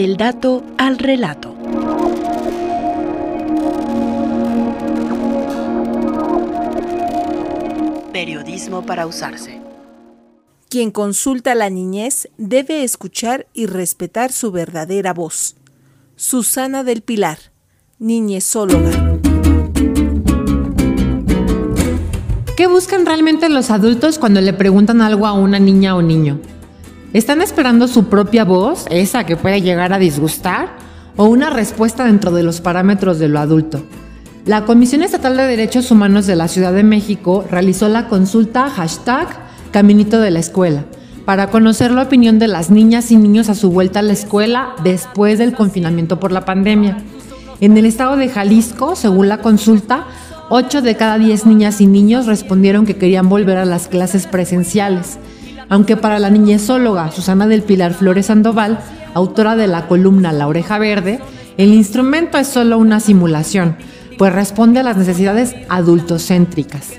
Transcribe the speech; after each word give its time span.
Del 0.00 0.16
dato 0.16 0.64
al 0.78 0.96
relato. 0.96 1.54
Periodismo 8.10 8.86
para 8.86 9.06
usarse. 9.06 9.60
Quien 10.70 10.90
consulta 10.90 11.52
a 11.52 11.54
la 11.54 11.68
niñez 11.68 12.30
debe 12.38 12.82
escuchar 12.82 13.46
y 13.52 13.66
respetar 13.66 14.32
su 14.32 14.50
verdadera 14.50 15.12
voz. 15.12 15.56
Susana 16.16 16.82
del 16.82 17.02
Pilar, 17.02 17.52
niñezóloga. 17.98 19.18
¿Qué 22.56 22.66
buscan 22.68 23.04
realmente 23.04 23.50
los 23.50 23.70
adultos 23.70 24.18
cuando 24.18 24.40
le 24.40 24.54
preguntan 24.54 25.02
algo 25.02 25.26
a 25.26 25.34
una 25.34 25.58
niña 25.58 25.94
o 25.94 26.00
niño? 26.00 26.40
¿Están 27.12 27.42
esperando 27.42 27.88
su 27.88 28.04
propia 28.04 28.44
voz, 28.44 28.86
esa 28.88 29.24
que 29.24 29.36
puede 29.36 29.62
llegar 29.62 29.92
a 29.92 29.98
disgustar, 29.98 30.76
o 31.16 31.24
una 31.24 31.50
respuesta 31.50 32.04
dentro 32.04 32.30
de 32.30 32.44
los 32.44 32.60
parámetros 32.60 33.18
de 33.18 33.26
lo 33.26 33.40
adulto? 33.40 33.82
La 34.46 34.64
Comisión 34.64 35.02
Estatal 35.02 35.36
de 35.36 35.42
Derechos 35.42 35.90
Humanos 35.90 36.28
de 36.28 36.36
la 36.36 36.46
Ciudad 36.46 36.72
de 36.72 36.84
México 36.84 37.44
realizó 37.50 37.88
la 37.88 38.06
consulta 38.06 38.70
hashtag 38.70 39.26
Caminito 39.72 40.20
de 40.20 40.30
la 40.30 40.38
Escuela 40.38 40.84
para 41.24 41.50
conocer 41.50 41.90
la 41.90 42.02
opinión 42.02 42.38
de 42.38 42.46
las 42.46 42.70
niñas 42.70 43.10
y 43.10 43.16
niños 43.16 43.48
a 43.48 43.56
su 43.56 43.72
vuelta 43.72 43.98
a 43.98 44.02
la 44.02 44.12
escuela 44.12 44.70
después 44.84 45.38
del 45.38 45.52
confinamiento 45.52 46.20
por 46.20 46.30
la 46.30 46.44
pandemia. 46.44 46.98
En 47.60 47.76
el 47.76 47.86
estado 47.86 48.16
de 48.16 48.28
Jalisco, 48.28 48.94
según 48.94 49.28
la 49.28 49.38
consulta, 49.38 50.06
8 50.48 50.80
de 50.80 50.96
cada 50.96 51.18
10 51.18 51.46
niñas 51.46 51.80
y 51.80 51.88
niños 51.88 52.26
respondieron 52.26 52.86
que 52.86 52.96
querían 52.96 53.28
volver 53.28 53.58
a 53.58 53.64
las 53.64 53.88
clases 53.88 54.28
presenciales, 54.28 55.18
aunque 55.70 55.96
para 55.96 56.18
la 56.18 56.28
niñezóloga 56.28 57.10
Susana 57.10 57.46
del 57.46 57.62
Pilar 57.62 57.94
Flores 57.94 58.26
Sandoval, 58.26 58.80
autora 59.14 59.56
de 59.56 59.68
la 59.68 59.88
columna 59.88 60.32
La 60.32 60.48
Oreja 60.48 60.78
Verde, 60.78 61.20
el 61.56 61.72
instrumento 61.72 62.36
es 62.36 62.48
solo 62.48 62.76
una 62.76 63.00
simulación, 63.00 63.76
pues 64.18 64.32
responde 64.32 64.80
a 64.80 64.82
las 64.82 64.96
necesidades 64.96 65.54
adultocéntricas. 65.68 66.90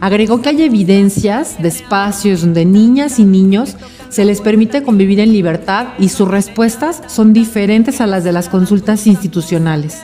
Agregó 0.00 0.42
que 0.42 0.50
hay 0.50 0.62
evidencias 0.62 1.60
de 1.60 1.68
espacios 1.68 2.42
donde 2.42 2.64
niñas 2.64 3.18
y 3.18 3.24
niños 3.24 3.76
se 4.10 4.24
les 4.24 4.40
permite 4.40 4.82
convivir 4.82 5.18
en 5.18 5.32
libertad 5.32 5.88
y 5.98 6.08
sus 6.08 6.28
respuestas 6.28 7.02
son 7.08 7.32
diferentes 7.32 8.00
a 8.00 8.06
las 8.06 8.22
de 8.22 8.32
las 8.32 8.48
consultas 8.48 9.06
institucionales. 9.06 10.02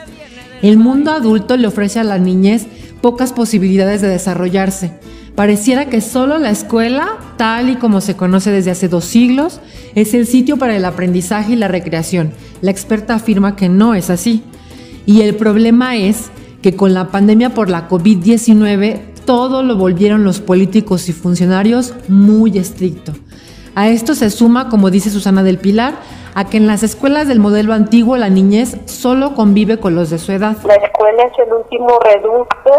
El 0.61 0.77
mundo 0.77 1.11
adulto 1.11 1.55
le 1.55 1.67
ofrece 1.67 1.99
a 1.99 2.03
la 2.03 2.17
niñez 2.17 2.67
pocas 3.01 3.31
posibilidades 3.31 4.01
de 4.01 4.09
desarrollarse. 4.09 4.91
Pareciera 5.41 5.87
que 5.87 6.01
solo 6.01 6.37
la 6.37 6.51
escuela, 6.51 7.17
tal 7.35 7.71
y 7.71 7.77
como 7.77 7.99
se 7.99 8.15
conoce 8.15 8.51
desde 8.51 8.69
hace 8.69 8.87
dos 8.87 9.05
siglos, 9.05 9.59
es 9.95 10.13
el 10.13 10.27
sitio 10.27 10.57
para 10.57 10.75
el 10.75 10.85
aprendizaje 10.85 11.53
y 11.53 11.55
la 11.55 11.67
recreación. 11.67 12.31
La 12.61 12.69
experta 12.69 13.15
afirma 13.15 13.55
que 13.55 13.67
no 13.67 13.95
es 13.95 14.11
así. 14.11 14.43
Y 15.07 15.23
el 15.23 15.35
problema 15.35 15.95
es 15.95 16.29
que 16.61 16.75
con 16.75 16.93
la 16.93 17.07
pandemia 17.07 17.55
por 17.55 17.71
la 17.71 17.89
COVID-19 17.89 18.99
todo 19.25 19.63
lo 19.63 19.77
volvieron 19.77 20.23
los 20.23 20.39
políticos 20.39 21.09
y 21.09 21.11
funcionarios 21.11 21.95
muy 22.07 22.59
estricto. 22.59 23.13
A 23.73 23.89
esto 23.89 24.13
se 24.13 24.29
suma, 24.29 24.69
como 24.69 24.91
dice 24.91 25.09
Susana 25.09 25.41
del 25.41 25.57
Pilar, 25.57 25.95
a 26.35 26.45
que 26.45 26.57
en 26.57 26.67
las 26.67 26.83
escuelas 26.83 27.27
del 27.27 27.39
modelo 27.39 27.73
antiguo 27.73 28.15
la 28.15 28.29
niñez 28.29 28.77
solo 28.85 29.33
convive 29.33 29.79
con 29.79 29.95
los 29.95 30.11
de 30.11 30.19
su 30.19 30.33
edad. 30.33 30.55
La 30.65 30.75
escuela 30.75 31.23
es 31.23 31.39
el 31.39 31.51
último 31.51 31.97
reducto 31.99 32.71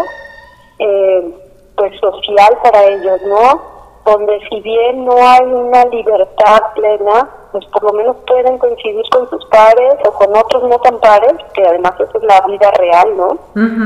eh, 0.79 1.42
pues 1.75 1.99
social 1.99 2.57
para 2.63 2.83
ellos, 2.85 3.21
¿no? 3.23 3.73
Donde 4.05 4.39
si 4.49 4.59
bien 4.61 5.05
no 5.05 5.15
hay 5.15 5.45
una 5.45 5.85
libertad 5.85 6.61
plena, 6.75 7.29
pues 7.51 7.65
por 7.67 7.83
lo 7.83 7.93
menos 7.93 8.17
pueden 8.27 8.57
coincidir 8.57 9.03
con 9.11 9.29
sus 9.29 9.45
pares 9.45 9.95
o 10.05 10.11
con 10.11 10.35
otros 10.35 10.63
no 10.63 10.77
tan 10.79 10.99
pares, 10.99 11.33
que 11.53 11.65
además 11.65 11.93
esa 11.99 12.17
es 12.17 12.23
la 12.23 12.41
vida 12.41 12.71
real, 12.71 13.15
¿no? 13.15 13.27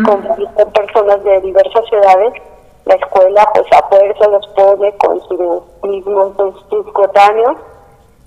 con, 0.04 0.72
personas 0.72 1.24
de 1.24 1.42
diversas 1.42 1.86
ciudades, 1.88 2.34
la 2.86 2.96
escuela 2.96 3.47
pues 3.53 3.68
a 3.74 3.88
fuerza 3.90 4.28
los 4.30 4.47
pone 4.47 4.96
con 4.97 5.22
sus 5.28 5.64
mismos 5.84 6.34
sus 6.70 6.92
coetáneos 6.94 7.58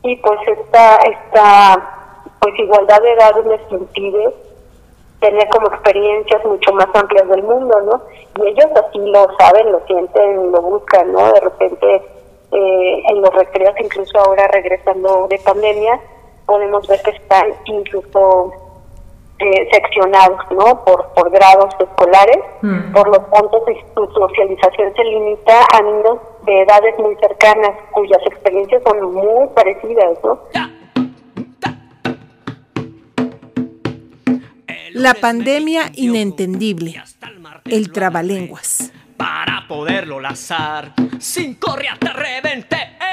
y 0.03 0.17
pues 0.17 0.39
esta, 0.47 0.97
esta 0.97 2.11
pues 2.41 2.59
igualdad 2.59 3.01
de 3.01 3.13
edades 3.13 3.47
les 3.47 3.73
impide 3.73 4.35
tener 5.21 5.49
como 5.49 5.69
experiencias 5.69 6.45
mucho 6.45 6.73
más 6.73 6.89
amplias 6.95 7.29
del 7.29 7.43
mundo, 7.43 7.81
¿no? 7.83 8.03
Y 8.43 8.49
ellos 8.49 8.67
así 8.75 8.99
lo 8.99 9.27
saben, 9.39 9.71
lo 9.71 9.81
sienten, 9.87 10.51
lo 10.51 10.63
buscan, 10.63 11.13
¿no? 11.13 11.33
De 11.33 11.41
repente 11.41 12.03
eh, 12.53 13.03
en 13.09 13.21
los 13.21 13.33
recreos, 13.35 13.75
incluso 13.79 14.19
ahora 14.19 14.49
regresando 14.49 15.29
de 15.29 15.39
pandemia, 15.39 16.01
podemos 16.47 16.87
ver 16.89 17.01
que 17.03 17.11
están 17.11 17.47
incluso 17.67 18.53
eh, 19.39 19.69
seccionados, 19.73 20.41
¿no? 20.51 20.85
Por, 20.85 21.07
por 21.15 21.31
grados 21.31 21.75
escolares, 21.79 22.41
mm. 22.63 22.93
por 22.93 23.09
lo 23.09 23.19
tanto 23.27 23.65
su 23.95 24.07
socialización 24.13 24.95
se 24.95 25.05
limita 25.05 25.67
a 25.73 25.83
niños 25.83 26.19
de 26.43 26.63
edades 26.63 26.99
muy 26.99 27.15
cercanas, 27.17 27.73
cuyas 27.93 28.21
experiencias 28.27 28.83
son 28.83 29.15
muy 29.15 29.49
parecidas, 29.55 30.19
¿no? 30.25 30.41
La 34.95 35.15
pandemia 35.15 35.93
inentendible. 35.95 37.03
El 37.65 37.93
trabalenguas. 37.93 38.93
Para 39.17 39.67
poderlo 39.69 40.21
lazar, 40.21 40.95
sin 41.19 41.59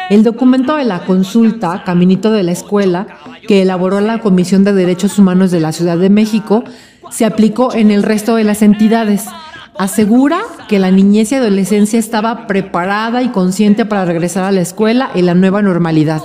El 0.10 0.24
documento 0.24 0.78
de 0.78 0.86
la 0.86 1.06
consulta, 1.06 1.84
Caminito 1.86 2.32
de 2.32 2.44
la 2.44 2.54
Escuela, 2.54 3.08
que 3.48 3.62
elaboró 3.62 4.00
la 4.00 4.20
Comisión 4.20 4.64
de 4.64 4.74
Derechos 4.74 5.20
Humanos 5.20 5.52
de 5.52 5.60
la 5.60 5.72
Ciudad 5.72 5.98
de 5.98 6.10
México, 6.10 6.64
se 7.12 7.26
aplicó 7.26 7.74
en 7.74 7.92
el 7.92 8.04
resto 8.04 8.36
de 8.36 8.46
las 8.46 8.62
entidades. 8.62 9.26
Asegura 9.78 10.42
que 10.70 10.80
la 10.80 10.92
niñez 10.92 11.32
y 11.32 11.36
adolescencia 11.36 12.00
estaba 12.00 12.48
preparada 12.48 13.22
y 13.22 13.30
consciente 13.30 13.86
para 13.86 14.06
regresar 14.06 14.44
a 14.46 14.52
la 14.52 14.62
escuela 14.62 15.12
en 15.14 15.26
la 15.26 15.36
nueva 15.36 15.62
normalidad 15.62 16.24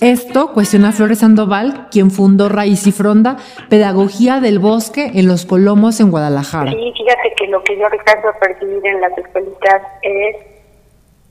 esto 0.00 0.52
cuestiona 0.52 0.92
Flores 0.92 1.20
Sandoval, 1.20 1.88
quien 1.90 2.10
fundó 2.10 2.48
Raíz 2.48 2.86
y 2.86 2.92
Fronda, 2.92 3.36
Pedagogía 3.68 4.38
del 4.40 4.60
Bosque 4.60 5.10
en 5.14 5.26
los 5.26 5.44
Colomos 5.44 5.98
en 6.00 6.10
Guadalajara. 6.10 6.70
Sí, 6.70 6.92
fíjate 6.96 7.34
que 7.36 7.46
lo 7.48 7.62
que 7.64 7.76
yo 7.76 7.86
alcanzo 7.86 8.28
a 8.28 8.32
percibir 8.34 8.86
en 8.86 9.00
las 9.00 9.16
escuelitas 9.18 9.82
es 10.02 10.36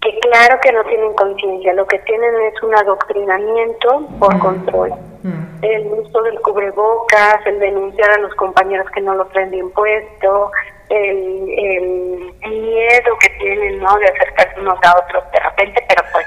que 0.01 0.19
claro 0.19 0.59
que 0.61 0.71
no 0.73 0.83
tienen 0.83 1.13
conciencia, 1.13 1.73
lo 1.73 1.87
que 1.87 1.99
tienen 1.99 2.33
es 2.41 2.61
un 2.61 2.75
adoctrinamiento 2.75 4.07
por 4.19 4.35
mm. 4.35 4.39
control. 4.39 4.93
Mm. 5.23 5.63
El 5.63 5.87
uso 5.87 6.21
del 6.23 6.39
cubrebocas, 6.41 7.45
el 7.45 7.59
denunciar 7.59 8.11
a 8.11 8.17
los 8.19 8.33
compañeros 8.35 8.87
que 8.91 9.01
no 9.01 9.15
lo 9.15 9.25
traen 9.27 9.49
bien 9.49 9.71
puesto, 9.71 10.51
el, 10.89 11.49
el 11.57 12.33
miedo 12.51 13.17
que 13.19 13.29
tienen 13.39 13.79
¿no? 13.79 13.97
de 13.97 14.07
acercarse 14.07 14.59
unos 14.59 14.77
a 14.83 14.97
otros 14.99 15.23
de 15.31 15.39
repente, 15.39 15.83
pero 15.87 16.03
pues 16.11 16.25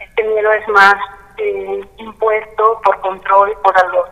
este 0.00 0.24
miedo 0.24 0.52
es 0.52 0.68
más 0.68 0.94
eh, 1.38 1.80
impuesto 1.98 2.80
por 2.84 3.00
control 3.00 3.56
por 3.62 3.74
los, 3.92 4.08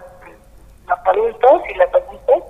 los 0.87 0.99
adultos 1.07 1.63
y 1.69 1.75
las 1.75 1.93
adultas 1.95 2.43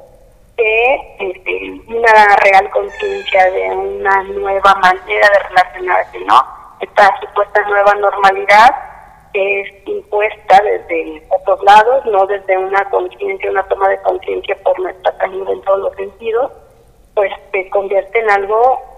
que 0.57 1.17
este, 1.19 1.81
una 1.89 2.37
real 2.37 2.71
conciencia 2.71 3.51
de 3.51 3.71
una 3.71 4.23
nueva 4.23 4.75
manera 4.77 5.29
de 5.29 5.49
relacionarse, 5.49 6.21
¿no? 6.21 6.43
Esta 6.81 7.15
supuesta 7.21 7.61
nueva 7.69 7.95
normalidad 7.95 8.75
es 9.35 9.87
impuesta 9.87 10.61
desde 10.63 11.23
otros 11.29 11.63
lados, 11.63 12.05
no 12.07 12.27
desde 12.27 12.57
una 12.57 12.85
conciencia, 12.91 13.51
una 13.51 13.63
toma 13.65 13.89
de 13.89 14.01
conciencia 14.03 14.57
por 14.63 14.79
nuestra 14.81 15.17
salud 15.19 15.49
en 15.51 15.61
todos 15.63 15.81
los 15.81 15.95
sentidos, 15.97 16.53
pues 17.15 17.33
se 17.53 17.69
convierte 17.71 18.19
en 18.19 18.31
algo 18.31 18.96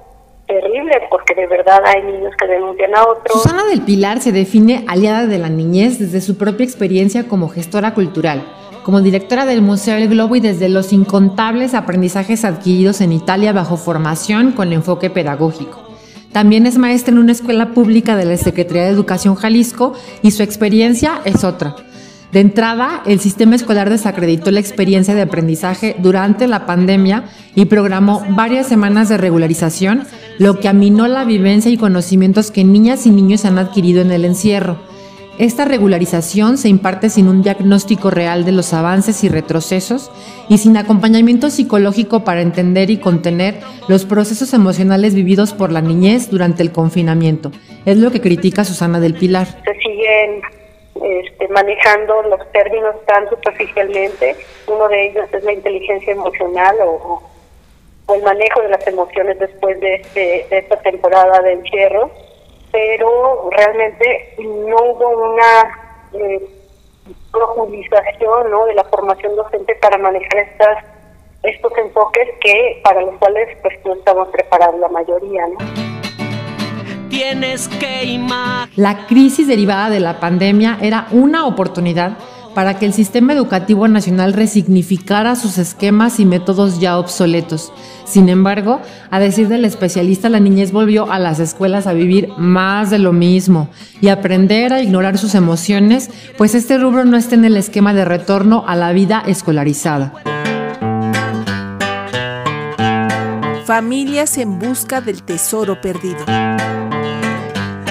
terrible 0.48 0.92
porque 1.10 1.34
de 1.34 1.47
verdad 1.47 1.81
hay 1.84 2.03
niños 2.03 2.32
que 2.41 2.47
denuncian 2.48 2.94
a 2.97 3.06
otros. 3.06 3.42
Susana 3.42 3.64
del 3.66 3.82
Pilar 3.82 4.20
se 4.20 4.32
define 4.32 4.84
aliada 4.88 5.26
de 5.26 5.38
la 5.38 5.48
niñez 5.48 5.98
desde 5.98 6.20
su 6.20 6.36
propia 6.36 6.64
experiencia 6.64 7.28
como 7.28 7.48
gestora 7.48 7.95
cultural, 7.95 8.42
como 8.83 9.00
directora 9.00 9.45
del 9.47 9.62
Museo 9.62 9.95
del 9.97 10.09
Globo 10.09 10.34
y 10.34 10.41
desde 10.41 10.68
los 10.68 10.92
incontables 10.92 11.74
aprendizajes 11.74 12.45
adquiridos 12.45 13.00
en 13.00 13.12
Italia 13.12 13.53
bajo 13.53 13.77
formación 13.77 14.53
con 14.53 14.72
enfoque 14.72 15.10
pedagógico. 15.10 15.86
También 16.33 16.66
es 16.66 16.78
maestra 16.78 17.12
en 17.12 17.18
una 17.18 17.33
escuela 17.33 17.68
pública 17.68 18.16
de 18.16 18.24
la 18.24 18.36
Secretaría 18.36 18.84
de 18.84 18.91
Educación 18.91 19.34
Jalisco 19.34 19.92
y 20.22 20.30
su 20.30 20.42
experiencia 20.42 21.21
es 21.24 21.44
otra 21.44 21.77
de 22.33 22.41
entrada, 22.41 23.03
el 23.06 23.21
sistema 23.21 23.54
escolar 23.54 23.89
desacreditó 23.89 24.51
la 24.51 24.60
experiencia 24.60 25.15
de 25.15 25.22
aprendizaje 25.22 25.97
durante 25.98 26.47
la 26.47 26.66
pandemia 26.66 27.24
y 27.54 27.65
programó 27.65 28.22
varias 28.30 28.66
semanas 28.66 29.09
de 29.09 29.16
regularización, 29.16 30.06
lo 30.39 30.61
que 30.61 30.69
aminó 30.69 31.09
la 31.09 31.25
vivencia 31.25 31.71
y 31.71 31.77
conocimientos 31.77 32.51
que 32.51 32.65
niñas 32.65 33.07
y 33.07 33.11
niños 33.11 33.45
han 33.45 33.59
adquirido 33.59 34.01
en 34.03 34.13
el 34.13 34.25
encierro. 34.25 34.77
Esta 35.39 35.65
regularización 35.65 36.59
se 36.59 36.69
imparte 36.69 37.11
sin 37.11 37.29
un 37.29 37.43
diagnóstico 37.43 38.11
real 38.11 38.45
de 38.45 38.51
los 38.51 38.75
avances 38.75 39.23
y 39.23 39.29
retrocesos 39.29 40.11
y 40.49 40.59
sin 40.59 40.77
acompañamiento 40.77 41.49
psicológico 41.51 42.25
para 42.25 42.41
entender 42.41 42.91
y 42.91 42.99
contener 42.99 43.61
los 43.87 44.05
procesos 44.05 44.53
emocionales 44.53 45.15
vividos 45.15 45.53
por 45.53 45.71
la 45.71 45.81
niñez 45.81 46.29
durante 46.31 46.65
el 46.65 46.73
confinamiento. 46.73 47.53
Es 47.85 47.99
lo 47.99 48.11
que 48.11 48.21
critica 48.21 48.65
Susana 48.65 48.99
del 48.99 49.15
Pilar. 49.15 49.47
Se 49.65 49.75
siguen 49.75 50.43
este, 50.97 51.47
manejando 51.49 52.23
los 52.23 52.51
términos 52.51 52.97
tan 53.07 53.29
superficialmente. 53.29 54.35
Uno 54.67 54.89
de 54.89 55.09
ellos 55.09 55.27
es 55.33 55.45
la 55.45 55.53
inteligencia 55.53 56.13
emocional 56.13 56.75
o, 56.85 57.23
el 58.15 58.22
manejo 58.22 58.63
de 58.63 58.69
las 58.71 58.87
emociones 58.87 59.39
después 59.39 59.78
de, 59.81 59.97
este, 59.97 60.59
esta 60.59 60.77
temporada 60.81 61.41
de 61.43 61.53
encierro, 61.53 62.10
pero 62.72 63.49
realmente 63.51 64.34
no 64.39 64.77
hubo 64.77 65.33
una 65.33 66.09
eh, 66.15 66.41
profundización 67.31 68.51
¿no? 68.51 68.66
de 68.66 68.75
la 68.75 68.84
formación 68.84 69.37
docente 69.37 69.75
para 69.77 69.99
manejar 69.99 70.39
estas 70.39 70.84
estos 71.43 71.72
enfoques 71.78 72.28
que 72.41 72.81
para 72.83 73.01
los 73.01 73.15
cuales 73.19 73.57
pues 73.63 73.75
no 73.84 73.95
estamos 73.95 74.28
preparados 74.28 74.81
la 74.81 74.89
mayoría. 74.89 75.47
¿no? 75.47 75.59
Tienes 77.09 77.69
que 77.69 78.19
La 78.77 79.07
crisis 79.07 79.47
derivada 79.47 79.89
de 79.91 80.01
la 80.01 80.21
pandemia 80.21 80.78
era 80.83 81.07
una 81.11 81.47
oportunidad 81.47 82.19
para 82.54 82.78
que 82.78 82.86
el 82.86 82.92
sistema 82.92 83.33
educativo 83.33 83.89
nacional 83.89 84.33
resignificara 84.33 85.36
sus 85.36 85.59
esquemas 85.59 86.21
y 86.21 86.24
métodos 86.24 86.80
ya 86.80 86.98
obsoletos. 86.98 87.72
Sin 88.04 88.28
embargo, 88.28 88.80
a 89.10 89.18
decir 89.18 89.48
del 89.48 89.65
especialista, 89.65 90.28
la 90.28 90.41
niñez 90.41 90.72
volvió 90.72 91.10
a 91.10 91.18
las 91.18 91.41
escuelas 91.41 91.86
a 91.86 91.92
vivir 91.92 92.28
más 92.36 92.91
de 92.91 92.98
lo 92.98 93.12
mismo 93.12 93.68
y 94.00 94.09
aprender 94.09 94.72
a 94.72 94.83
ignorar 94.83 95.18
sus 95.18 95.34
emociones, 95.34 96.10
pues 96.36 96.54
este 96.54 96.78
rubro 96.78 97.04
no 97.04 97.16
está 97.16 97.34
en 97.34 97.45
el 97.45 97.56
esquema 97.56 97.95
de 97.95 98.04
retorno 98.04 98.65
a 98.66 98.77
la 98.77 98.92
vida 98.92 99.22
escolarizada. 99.27 100.12
Familias 103.65 104.39
en 104.39 104.59
busca 104.59 105.03
del 105.03 105.22
tesoro 105.22 105.80
perdido. 105.80 106.24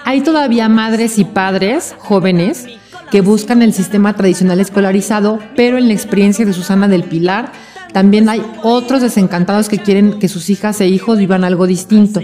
Hay 0.04 0.22
todavía 0.22 0.70
madres 0.70 1.20
y 1.20 1.26
padres 1.26 1.94
jóvenes 2.00 2.66
que 3.12 3.22
buscan 3.22 3.62
el 3.62 3.74
sistema 3.74 4.14
tradicional 4.16 4.60
escolarizado, 4.60 5.40
pero 5.56 5.78
en 5.78 5.88
la 5.88 5.94
experiencia 5.94 6.46
de 6.46 6.54
Susana 6.54 6.88
del 6.88 7.04
Pilar 7.04 7.52
también 7.94 8.30
hay 8.30 8.44
otros 8.64 9.02
desencantados 9.02 9.70
que 9.70 9.80
quieren 9.80 10.20
que 10.20 10.28
sus 10.28 10.50
hijas 10.50 10.80
e 10.82 10.88
hijos 10.88 11.18
vivan 11.18 11.44
algo 11.44 11.68
distinto. 11.68 12.22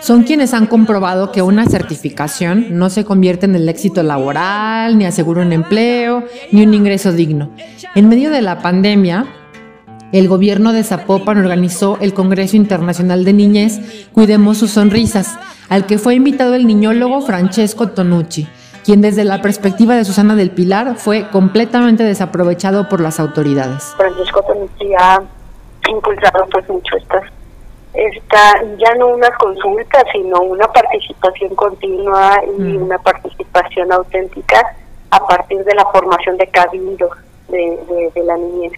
Son 0.00 0.24
quienes 0.24 0.52
han 0.52 0.66
comprobado 0.66 1.32
que 1.32 1.40
una 1.40 1.64
certificación 1.66 2.78
no 2.78 2.90
se 2.90 3.04
convierte 3.04 3.46
en 3.46 3.54
el 3.54 3.68
éxito 3.68 4.02
laboral, 4.02 4.98
ni 4.98 5.06
asegura 5.06 5.40
un 5.40 5.52
empleo, 5.52 6.24
ni 6.52 6.62
un 6.62 6.74
ingreso 6.74 7.12
digno. 7.12 7.50
En 7.94 8.08
medio 8.08 8.30
de 8.30 8.42
la 8.42 8.58
pandemia, 8.58 9.24
el 10.12 10.28
gobierno 10.28 10.72
de 10.72 10.84
Zapopan 10.84 11.38
organizó 11.38 11.96
el 12.00 12.12
Congreso 12.12 12.56
Internacional 12.56 13.24
de 13.24 13.32
Niñez 13.32 13.80
Cuidemos 14.12 14.58
sus 14.58 14.72
Sonrisas, 14.72 15.38
al 15.68 15.86
que 15.86 15.98
fue 15.98 16.14
invitado 16.14 16.54
el 16.54 16.66
niñólogo 16.66 17.22
Francesco 17.22 17.88
Tonucci, 17.88 18.46
quien 18.84 19.00
desde 19.00 19.24
la 19.24 19.42
perspectiva 19.42 19.94
de 19.94 20.04
Susana 20.04 20.36
del 20.36 20.50
Pilar 20.50 20.96
fue 20.96 21.28
completamente 21.30 22.04
desaprovechado 22.04 22.88
por 22.88 23.00
las 23.00 23.18
autoridades. 23.18 23.94
Francesco 23.96 24.42
Tonucci 24.42 24.94
ha 24.94 25.22
impulsado 25.88 26.46
pues 26.50 26.68
mucho 26.68 26.96
estas 26.96 27.24
esta, 27.94 28.60
ya 28.76 28.92
no 28.96 29.08
una 29.08 29.30
consulta, 29.36 30.02
sino 30.12 30.40
una 30.40 30.66
participación 30.66 31.54
continua 31.54 32.40
y 32.58 32.60
mm. 32.60 32.82
una 32.82 32.98
participación 32.98 33.92
auténtica 33.92 34.74
a 35.10 35.24
partir 35.26 35.64
de 35.64 35.74
la 35.76 35.84
formación 35.86 36.36
de 36.36 36.48
cabildo 36.48 37.10
de, 37.48 38.10
de 38.12 38.24
la 38.24 38.36
niñez. 38.36 38.72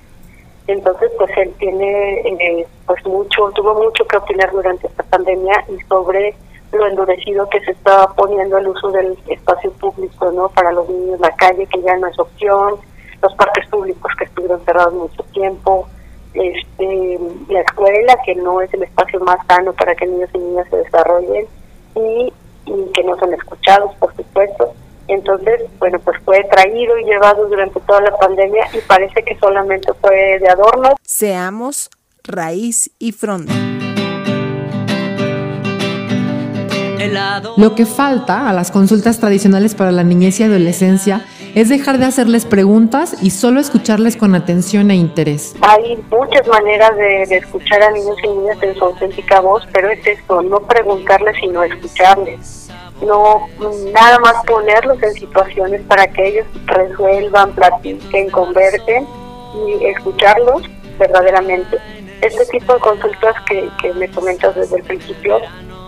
Entonces, 0.67 1.11
pues 1.17 1.31
él 1.39 1.55
tiene 1.59 2.19
eh, 2.21 2.67
pues 2.87 3.05
mucho, 3.07 3.51
tuvo 3.55 3.75
mucho 3.83 4.05
que 4.07 4.17
opinar 4.19 4.51
durante 4.51 4.87
esta 4.87 5.03
pandemia 5.05 5.65
y 5.69 5.81
sobre 5.89 6.35
lo 6.73 6.87
endurecido 6.87 7.49
que 7.49 7.61
se 7.61 7.73
está 7.73 8.09
poniendo 8.09 8.59
el 8.59 8.69
uso 8.69 8.91
del 8.91 9.17
espacio 9.29 9.73
público, 9.73 10.31
¿no? 10.33 10.49
Para 10.49 10.73
los 10.73 10.89
niños, 10.89 11.21
la 11.21 11.31
calle 11.37 11.67
que 11.67 11.83
ya 11.83 11.97
no 11.97 12.07
es 12.09 12.19
opción, 12.19 12.77
los 13.23 13.35
parques 13.35 13.67
públicos 13.69 14.13
que 14.19 14.25
estuvieron 14.25 14.65
cerrados 14.65 14.95
mucho 14.95 15.23
tiempo, 15.33 15.89
este, 16.35 17.19
la 17.49 17.61
escuela 17.61 18.19
que 18.25 18.35
no 18.35 18.61
es 18.61 18.73
el 18.75 18.83
espacio 18.83 19.21
más 19.21 19.39
sano 19.47 19.73
para 19.73 19.95
que 19.95 20.07
niños 20.07 20.29
y 20.35 20.39
niñas 20.39 20.67
se 20.71 20.77
desarrollen 20.77 21.47
y, 21.95 22.33
y 22.67 22.93
que 22.93 23.05
no 23.05 23.17
son 23.19 23.33
escuchados, 23.33 23.95
por 23.97 24.15
supuesto. 24.15 24.75
Entonces, 25.09 25.63
bueno, 25.79 25.99
pues 26.01 26.19
fue 26.25 26.43
traído 26.51 26.99
y 26.99 27.05
llevado 27.05 27.47
durante 27.47 27.81
toda 27.81 28.01
la 28.01 28.17
pandemia 28.17 28.67
y 28.75 28.81
parece 28.81 29.23
que 29.23 29.39
solamente 29.39 29.93
fue 30.01 30.39
de 30.41 30.49
adorno. 30.49 30.97
Seamos 31.03 31.91
raíz 32.25 32.91
y 32.99 33.13
fronda. 33.13 33.76
Lo 37.57 37.75
que 37.75 37.87
falta 37.87 38.49
a 38.49 38.53
las 38.53 38.71
consultas 38.71 39.19
tradicionales 39.19 39.75
para 39.75 39.93
la 39.93 40.03
niñez 40.03 40.41
y 40.41 40.45
adolescencia 40.45 41.25
es 41.55 41.69
dejar 41.69 41.99
de 41.99 42.05
hacerles 42.07 42.45
preguntas 42.45 43.17
y 43.23 43.31
solo 43.31 43.61
escucharles 43.61 44.17
con 44.17 44.35
atención 44.35 44.91
e 44.91 44.97
interés. 44.97 45.55
Hay 45.63 45.99
muchas 46.11 46.47
maneras 46.49 46.97
de, 46.97 47.23
escuchar 47.37 47.83
a 47.83 47.91
niños 47.91 48.17
y 48.23 48.29
niñas 48.29 48.63
en 48.63 48.75
su 48.75 48.85
auténtica 48.85 49.41
voz, 49.41 49.67
pero 49.73 49.89
es 49.89 50.07
esto, 50.07 50.43
no 50.43 50.61
preguntarles 50.61 51.37
sino 51.41 51.63
escucharles 51.63 52.67
no 53.05 53.49
nada 53.93 54.19
más 54.21 54.45
ponerlos 54.47 55.03
en 55.03 55.13
situaciones 55.15 55.83
para 55.83 56.07
que 56.07 56.29
ellos 56.29 56.47
resuelvan, 56.65 57.53
platiquen, 57.53 58.31
conversen 58.31 59.07
y 59.67 59.85
escucharlos 59.87 60.63
verdaderamente. 60.99 61.79
Este 62.23 62.47
tipo 62.47 62.73
de 62.73 62.81
consultas 62.81 63.35
que, 63.47 63.69
que 63.81 63.93
me 63.93 64.09
comentas 64.11 64.55
desde 64.55 64.77
el 64.77 64.83
principio, 64.85 65.39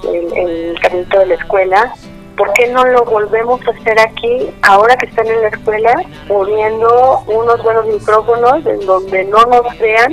el, 0.05 0.37
el 0.37 0.81
camino 0.81 1.19
de 1.19 1.27
la 1.27 1.35
escuela, 1.35 1.95
¿por 2.37 2.53
qué 2.53 2.69
no 2.69 2.85
lo 2.85 3.05
volvemos 3.05 3.61
a 3.67 3.71
hacer 3.71 3.99
aquí 4.01 4.51
ahora 4.63 4.97
que 4.97 5.07
están 5.07 5.27
en 5.27 5.43
la 5.43 5.49
escuela, 5.49 6.03
poniendo 6.27 7.25
unos 7.27 7.63
buenos 7.63 7.87
micrófonos 7.87 8.65
en 8.65 8.87
donde 8.87 9.25
no 9.25 9.43
nos 9.45 9.79
vean 9.79 10.13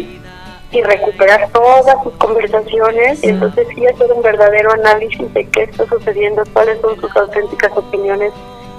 y 0.72 0.82
recuperar 0.82 1.50
todas 1.52 2.04
sus 2.04 2.14
conversaciones 2.16 3.24
y 3.24 3.30
entonces 3.30 3.68
sí 3.74 3.86
hacer 3.86 4.12
un 4.12 4.22
verdadero 4.22 4.72
análisis 4.74 5.34
de 5.34 5.48
qué 5.50 5.64
está 5.64 5.86
sucediendo, 5.88 6.44
cuáles 6.52 6.82
son 6.82 7.00
sus 7.00 7.16
auténticas 7.16 7.72
opiniones, 7.78 8.34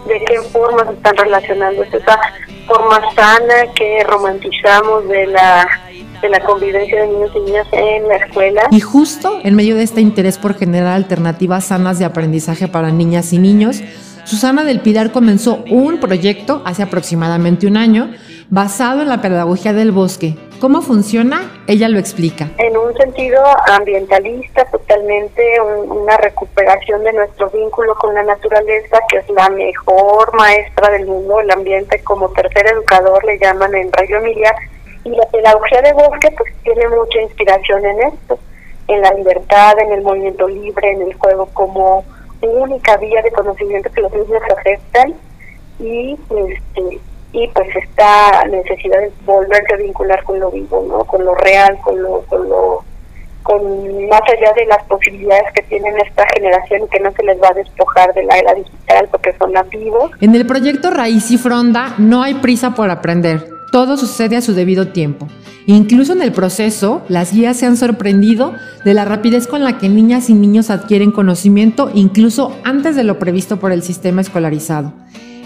de 0.07 0.25
qué 0.25 0.41
forma 0.43 0.85
se 0.85 0.93
están 0.93 1.17
relacionando, 1.17 1.83
es 1.85 1.95
esa 1.95 2.21
forma 2.67 3.01
sana 3.15 3.73
que 3.75 4.05
romantizamos 4.05 5.09
de 5.09 5.27
la 5.27 5.69
de 6.21 6.29
la 6.29 6.41
convivencia 6.41 7.03
de 7.03 7.09
niños 7.09 7.31
y 7.35 7.41
niñas 7.41 7.67
en 7.73 8.09
la 8.09 8.17
escuela. 8.17 8.63
Y 8.71 8.81
justo 8.81 9.39
en 9.43 9.55
medio 9.55 9.77
de 9.77 9.83
este 9.83 10.01
interés 10.01 10.39
por 10.39 10.55
generar 10.55 10.95
alternativas 10.95 11.65
sanas 11.65 11.99
de 11.99 12.05
aprendizaje 12.05 12.69
para 12.69 12.91
niñas 12.91 13.33
y 13.33 13.39
niños, 13.39 13.83
Susana 14.25 14.65
del 14.65 14.81
Pilar 14.81 15.13
comenzó 15.13 15.63
un 15.71 16.01
proyecto 16.01 16.63
hace 16.65 16.83
aproximadamente 16.83 17.67
un 17.67 17.77
año 17.77 18.11
basado 18.49 19.03
en 19.03 19.09
la 19.09 19.23
pedagogía 19.23 19.73
del 19.73 19.93
bosque. 19.93 20.37
¿Cómo 20.61 20.81
funciona? 20.81 21.63
Ella 21.67 21.89
lo 21.89 21.99
explica. 21.99 22.49
En 22.59 22.77
un 22.77 22.93
sentido 22.97 23.41
ambientalista, 23.67 24.65
totalmente 24.67 25.61
una 25.61 26.17
recuperación 26.17 27.05
de 27.05 27.13
nuestro 27.13 27.51
vínculo 27.51 27.95
con 27.97 28.15
la 28.15 28.23
naturaleza, 28.23 28.99
que 29.09 29.19
es 29.19 29.29
la 29.31 29.49
mejor 29.51 30.35
maestra 30.35 30.91
del 30.91 31.07
mundo, 31.07 31.41
el 31.41 31.51
ambiente 31.51 32.03
como 32.03 32.31
tercer 32.31 32.67
educador 32.69 33.25
le 33.25 33.39
llaman 33.39 33.75
en 33.75 33.93
Radio 33.93 34.19
Emilia, 34.19 34.55
y 35.07 35.11
la 35.11 35.25
pedagogía 35.27 35.81
de 35.83 35.93
bosque 35.93 36.31
pues 36.37 36.53
tiene 36.65 36.89
mucha 36.89 37.21
inspiración 37.21 37.87
en 37.87 38.01
esto, 38.03 38.39
en 38.89 39.01
la 39.01 39.13
libertad, 39.13 39.79
en 39.79 39.93
el 39.93 40.03
movimiento 40.03 40.49
libre, 40.49 40.91
en 40.91 41.03
el 41.03 41.15
juego 41.15 41.47
como 41.53 42.05
única 42.43 42.97
vía 42.97 43.23
de 43.23 43.31
conocimiento 43.31 43.91
que 43.93 44.01
los 44.01 44.13
niños 44.13 44.43
aceptan 44.57 45.15
y 45.79 46.13
este 46.13 47.01
y 47.33 47.49
pues 47.49 47.69
esta 47.77 48.45
necesidad 48.47 48.99
de 48.99 49.13
volverse 49.25 49.75
a 49.75 49.77
vincular 49.77 50.23
con 50.25 50.41
lo 50.41 50.51
vivo, 50.51 50.85
¿no? 50.89 51.05
Con 51.05 51.25
lo 51.25 51.35
real, 51.35 51.79
con 51.83 52.03
lo, 52.03 52.23
con 52.23 52.49
lo 52.49 52.85
con 53.43 54.09
más 54.09 54.23
allá 54.23 54.53
de 54.57 54.67
las 54.67 54.83
posibilidades 54.85 55.53
que 55.55 55.63
tienen 55.63 55.95
esta 56.01 56.25
generación 56.35 56.89
que 56.89 56.99
no 56.99 57.13
se 57.13 57.23
les 57.23 57.41
va 57.41 57.49
a 57.49 57.55
despojar 57.55 58.13
de 58.15 58.25
la 58.25 58.39
era 58.39 58.55
digital 58.55 59.09
porque 59.11 59.35
son 59.39 59.53
nativos. 59.53 60.11
En 60.21 60.35
el 60.35 60.47
proyecto 60.47 60.91
Raíz 60.91 61.31
y 61.31 61.39
Fronda 61.39 61.95
no 61.99 62.23
hay 62.23 62.35
prisa 62.35 62.75
por 62.75 62.91
aprender, 62.91 63.56
todo 63.77 63.99
sucede 63.99 64.39
a 64.39 64.41
su 64.41 64.55
debido 64.55 64.89
tiempo. 64.89 65.29
Incluso 65.67 66.15
en 66.15 66.23
el 66.23 66.33
proceso, 66.33 67.03
las 67.11 67.35
guías 67.35 67.59
se 67.59 67.67
han 67.67 67.77
sorprendido 67.77 68.55
de 68.87 68.95
la 68.95 69.05
rapidez 69.05 69.47
con 69.47 69.63
la 69.63 69.77
que 69.77 69.91
niñas 69.91 70.31
y 70.31 70.33
niños 70.33 70.71
adquieren 70.71 71.13
conocimiento 71.13 71.91
incluso 71.95 72.57
antes 72.65 72.97
de 72.97 73.05
lo 73.05 73.19
previsto 73.19 73.59
por 73.59 73.73
el 73.73 73.83
sistema 73.83 74.23
escolarizado. 74.23 74.95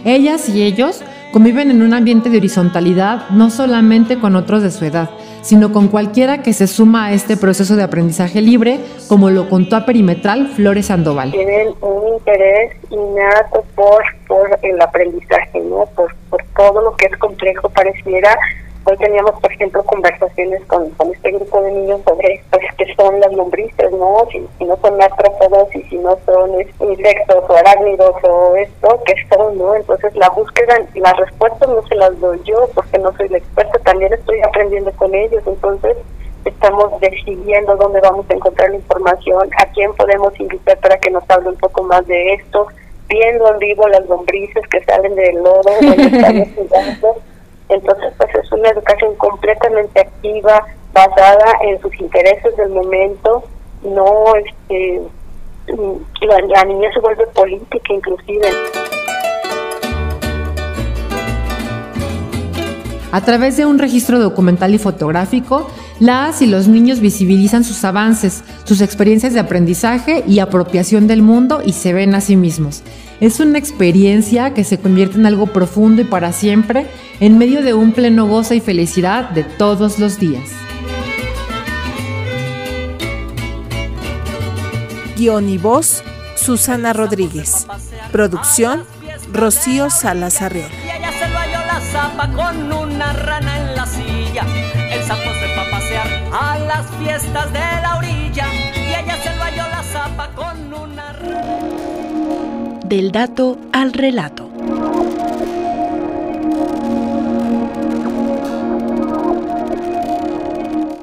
Ellas 0.05 0.49
y 0.49 0.63
ellos 0.63 1.03
conviven 1.33 1.73
en 1.73 1.83
un 1.83 1.93
ambiente 1.93 2.31
de 2.31 2.39
horizontalidad 2.39 3.31
no 3.31 3.51
solamente 3.51 4.21
con 4.21 4.37
otros 4.37 4.63
de 4.63 4.71
su 4.71 4.85
edad, 4.85 5.11
sino 5.43 5.73
con 5.73 5.89
cualquiera 5.89 6.43
que 6.43 6.53
se 6.53 6.67
suma 6.67 7.07
a 7.07 7.13
este 7.13 7.37
proceso 7.37 7.77
de 7.77 7.83
aprendizaje 7.83 8.41
libre, 8.41 8.81
como 9.09 9.31
lo 9.31 9.49
contó 9.49 9.77
a 9.77 9.87
Perimetral 9.87 10.49
Flores 10.49 10.87
Sandoval. 10.87 11.33
Tienen 11.33 11.69
un 11.81 12.15
interés 12.15 12.77
innato 12.91 13.65
por, 13.75 14.03
por 14.27 14.59
el 14.63 14.81
aprendizaje, 14.81 15.61
¿no? 15.61 15.87
por, 15.97 16.15
por 16.29 16.43
todo 16.57 16.83
lo 16.83 16.97
que 16.97 17.07
es 17.07 17.17
complejo 17.19 17.69
pareciera 17.71 18.37
Hoy 18.85 18.97
teníamos, 18.97 19.39
por 19.41 19.53
ejemplo, 19.53 19.83
conversaciones 19.85 20.65
con, 20.65 20.89
con, 20.91 21.13
este 21.13 21.33
grupo 21.33 21.61
de 21.63 21.73
niños 21.73 22.01
sobre 22.05 22.43
pues, 22.51 22.65
qué 22.79 22.95
son 22.95 23.21
las 23.21 23.33
lombrices, 23.33 23.93
¿no? 23.93 24.27
Si, 24.33 24.47
si 24.59 24.65
no 24.65 24.77
son 24.79 25.01
artrópodos 25.01 25.75
y 25.77 25.83
si 25.83 25.99
no 25.99 26.19
son 26.25 26.59
este, 26.61 26.85
insectos 26.87 27.45
o 27.47 27.53
arácnidos 27.55 28.15
o 28.23 28.57
esto, 28.57 29.03
¿qué 29.05 29.15
son, 29.29 29.59
no? 29.59 29.75
Entonces 29.75 30.17
la 30.17 30.31
búsqueda, 30.31 30.79
las 30.95 31.17
respuestas 31.19 31.69
no 31.69 31.87
se 31.87 31.95
las 31.95 32.19
doy 32.21 32.41
yo 32.45 32.69
porque 32.75 32.99
no 32.99 33.15
soy 33.17 33.29
la 33.29 33.39
experta, 33.39 33.79
también 33.81 34.15
estoy 34.15 34.41
aprendiendo 34.41 34.91
con 34.93 35.15
ellos, 35.15 35.43
entonces 35.47 35.97
estamos 36.45 36.99
decidiendo 37.01 37.77
dónde 37.77 38.01
vamos 38.01 38.25
a 38.31 38.35
encontrar 38.35 38.71
la 38.71 38.77
información, 38.77 39.51
a 39.59 39.67
quién 39.73 39.93
podemos 39.95 40.39
invitar 40.41 40.79
para 40.79 40.99
que 40.99 41.11
nos 41.11 41.29
hable 41.29 41.51
un 41.51 41.57
poco 41.57 41.83
más 41.83 42.07
de 42.07 42.33
esto, 42.33 42.67
viendo 43.09 43.53
en 43.53 43.59
vivo 43.59 43.87
las 43.89 44.07
lombrices 44.07 44.67
que 44.69 44.83
salen 44.85 45.15
del 45.15 45.37
lodo, 45.37 45.71
entonces 47.71 48.13
pues 48.17 48.35
es 48.35 48.53
una 48.53 48.69
educación 48.71 49.15
completamente 49.17 50.01
activa, 50.01 50.67
basada 50.93 51.59
en 51.63 51.81
sus 51.81 51.99
intereses 52.01 52.57
del 52.57 52.71
momento, 52.71 53.45
no 53.83 54.35
este 54.37 55.03
la, 56.27 56.41
la 56.49 56.65
niña 56.65 56.91
se 56.93 57.01
vuelve 57.01 57.27
política 57.29 57.93
inclusive. 57.93 58.49
A 63.13 63.21
través 63.23 63.57
de 63.57 63.67
un 63.67 63.79
registro 63.79 64.21
documental 64.21 64.73
y 64.73 64.79
fotográfico, 64.79 65.69
las 65.99 66.43
y 66.43 66.47
los 66.47 66.69
niños 66.69 67.01
visibilizan 67.01 67.65
sus 67.65 67.85
avances, 67.85 68.45
sus 68.65 68.81
experiencias 68.81 69.35
de 69.35 69.41
aprendizaje 69.41 70.23
y 70.27 70.39
apropiación 70.39 71.09
del 71.09 71.23
mundo 71.23 71.61
y 71.65 71.73
se 71.73 71.93
ven 71.93 72.15
a 72.15 72.21
sí 72.21 72.37
mismos. 72.37 72.85
Es 73.21 73.39
una 73.39 73.59
experiencia 73.59 74.55
que 74.55 74.65
se 74.65 74.79
convierte 74.79 75.17
en 75.17 75.27
algo 75.27 75.47
profundo 75.47 76.03
y 76.03 76.05
para 76.05 76.33
siempre 76.33 76.87
en 77.21 77.39
medio 77.39 77.63
de 77.63 77.75
un 77.75 77.93
pleno 77.93 78.27
gozo 78.27 78.55
y 78.55 78.61
felicidad 78.61 79.31
de 79.31 79.45
todos 79.45 79.99
los 79.99 80.19
días. 80.19 80.49
Guión 85.17 85.51
y 85.51 85.59
voz, 85.59 86.03
Susana 86.35 86.95
Rodríguez. 86.95 87.67
Producción, 88.11 88.85
Rocío 89.33 89.91
Salazarreón 89.91 90.71
zapa 91.93 92.29
con 92.33 92.73
una 92.73 93.13
rana 93.13 93.59
en 93.59 93.75
la 93.75 93.87
silla. 93.87 94.45
El 94.91 95.03
sapo 95.05 95.33
se 95.41 95.55
fue 95.55 95.67
a 95.67 95.71
pasear 95.71 96.07
a 96.33 96.59
las 96.59 96.87
fiestas 96.99 97.53
de 97.53 97.59
la 97.59 98.00
Del 102.91 103.13
dato 103.13 103.57
al 103.73 103.93
relato. 103.93 104.51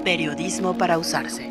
Periodismo 0.04 0.74
para 0.78 0.98
usarse. 0.98 1.47